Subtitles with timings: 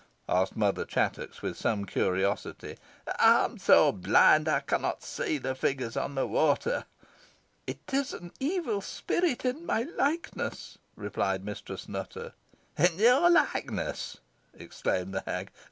[0.27, 2.75] asked Mother Chattox, with some curiosity.
[3.19, 6.85] "I am so blind I cannot see the figures on the water."
[7.67, 12.33] "It is an evil spirit in my likeness," replied Mistress Nutter.
[12.79, 14.17] "In your likeness!"
[14.55, 15.51] exclaimed the hag.